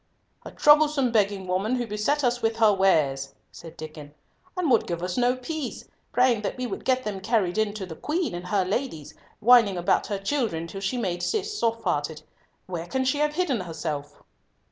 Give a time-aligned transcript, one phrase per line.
[0.43, 4.15] "A troublesome begging woman who beset us with her wares," said Diccon,
[4.57, 7.85] "and would give us no peace, praying that we would get them carried in to
[7.85, 12.23] the Queen and her ladies, whining about her children till she made Cis soft hearted.
[12.65, 14.23] Where can she have hidden herself?"